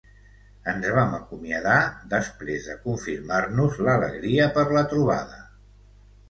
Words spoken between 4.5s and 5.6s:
per la trobada.